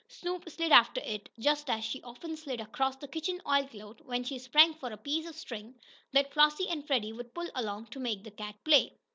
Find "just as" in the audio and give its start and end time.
1.37-1.83